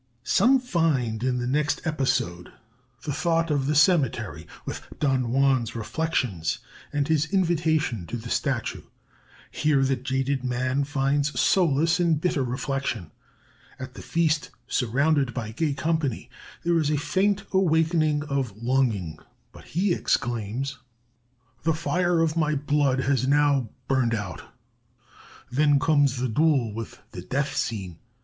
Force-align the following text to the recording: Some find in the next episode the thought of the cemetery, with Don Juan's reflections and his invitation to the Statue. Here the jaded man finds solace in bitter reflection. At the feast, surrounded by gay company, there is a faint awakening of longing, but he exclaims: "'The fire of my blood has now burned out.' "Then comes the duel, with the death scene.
Some 0.23 0.57
find 0.59 1.21
in 1.23 1.37
the 1.37 1.45
next 1.45 1.79
episode 1.85 2.51
the 3.03 3.13
thought 3.13 3.51
of 3.51 3.67
the 3.67 3.75
cemetery, 3.75 4.47
with 4.65 4.81
Don 4.99 5.25
Juan's 5.27 5.75
reflections 5.75 6.57
and 6.91 7.07
his 7.07 7.27
invitation 7.31 8.07
to 8.07 8.17
the 8.17 8.31
Statue. 8.31 8.81
Here 9.51 9.83
the 9.83 9.95
jaded 9.95 10.43
man 10.43 10.85
finds 10.85 11.39
solace 11.39 11.99
in 11.99 12.15
bitter 12.15 12.43
reflection. 12.43 13.11
At 13.77 13.93
the 13.93 14.01
feast, 14.01 14.49
surrounded 14.67 15.35
by 15.35 15.51
gay 15.51 15.75
company, 15.75 16.31
there 16.63 16.79
is 16.79 16.89
a 16.89 16.97
faint 16.97 17.43
awakening 17.51 18.23
of 18.23 18.57
longing, 18.57 19.19
but 19.51 19.65
he 19.65 19.93
exclaims: 19.93 20.79
"'The 21.61 21.75
fire 21.75 22.21
of 22.21 22.35
my 22.35 22.55
blood 22.55 23.01
has 23.01 23.27
now 23.27 23.69
burned 23.87 24.15
out.' 24.15 24.41
"Then 25.51 25.77
comes 25.79 26.17
the 26.17 26.27
duel, 26.27 26.73
with 26.73 26.97
the 27.11 27.21
death 27.21 27.55
scene. 27.55 27.99